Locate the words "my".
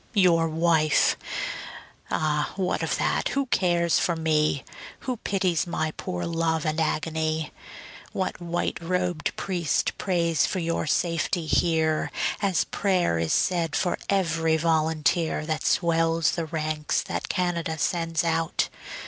5.67-5.91